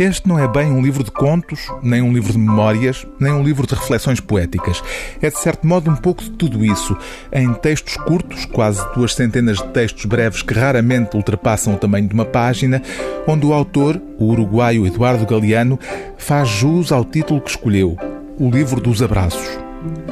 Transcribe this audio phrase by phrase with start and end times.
[0.00, 3.42] Este não é bem um livro de contos, nem um livro de memórias, nem um
[3.42, 4.82] livro de reflexões poéticas.
[5.20, 6.96] É, de certo modo, um pouco de tudo isso,
[7.30, 12.14] em textos curtos, quase duas centenas de textos breves que raramente ultrapassam o tamanho de
[12.14, 12.80] uma página,
[13.26, 15.78] onde o autor, o uruguaio Eduardo Galeano,
[16.16, 17.94] faz jus ao título que escolheu:
[18.38, 19.59] O Livro dos Abraços.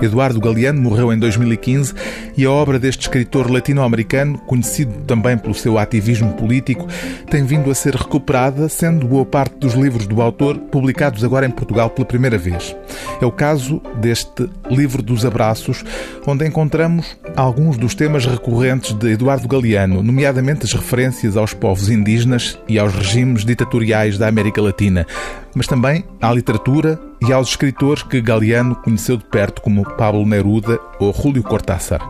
[0.00, 1.94] Eduardo Galeano morreu em 2015
[2.36, 6.86] e a obra deste escritor latino-americano, conhecido também pelo seu ativismo político,
[7.30, 11.50] tem vindo a ser recuperada, sendo boa parte dos livros do autor publicados agora em
[11.50, 12.74] Portugal pela primeira vez.
[13.20, 15.84] É o caso deste Livro dos Abraços,
[16.26, 22.58] onde encontramos alguns dos temas recorrentes de Eduardo Galeano, nomeadamente as referências aos povos indígenas
[22.68, 25.06] e aos regimes ditatoriais da América Latina,
[25.54, 30.78] mas também à literatura e aos escritores que Galeano conheceu de perto, como Pablo Neruda
[30.98, 32.00] ou Júlio Cortázar.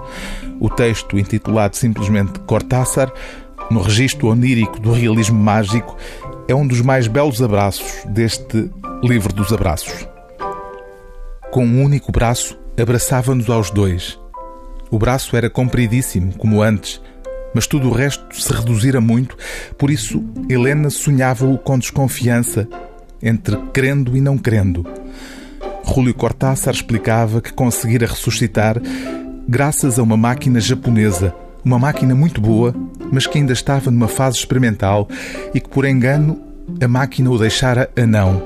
[0.60, 3.12] O texto, intitulado simplesmente Cortázar,
[3.70, 5.96] no registro onírico do realismo mágico,
[6.48, 8.70] é um dos mais belos abraços deste
[9.02, 10.08] livro dos abraços.
[11.50, 14.18] Com um único braço, abraçava-nos aos dois.
[14.90, 17.00] O braço era compridíssimo, como antes,
[17.54, 19.36] mas tudo o resto se reduzira muito,
[19.76, 22.68] por isso Helena sonhava-o com desconfiança,
[23.22, 24.84] entre crendo e não crendo.
[25.92, 28.80] Júlio Cortázar explicava que conseguira ressuscitar
[29.48, 32.72] graças a uma máquina japonesa, uma máquina muito boa,
[33.10, 35.08] mas que ainda estava numa fase experimental
[35.52, 36.40] e que, por engano,
[36.80, 38.40] a máquina o deixara a não.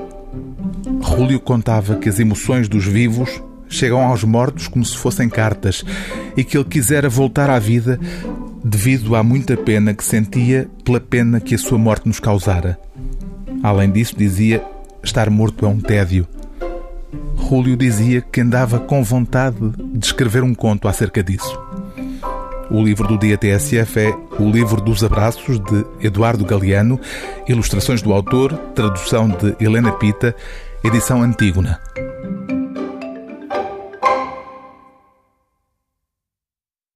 [1.01, 3.29] Júlio contava que as emoções dos vivos
[3.69, 5.85] chegam aos mortos como se fossem cartas
[6.35, 7.99] e que ele quisera voltar à vida
[8.63, 12.79] devido à muita pena que sentia pela pena que a sua morte nos causara.
[13.61, 14.63] Além disso, dizia:
[15.03, 16.27] estar morto é um tédio.
[17.47, 19.57] Júlio dizia que andava com vontade
[19.93, 21.59] de escrever um conto acerca disso.
[22.71, 26.99] O livro do dia TSF é O Livro dos Abraços, de Eduardo Galeano,
[27.47, 30.35] ilustrações do autor, tradução de Helena Pita,
[30.83, 31.79] edição Antígona.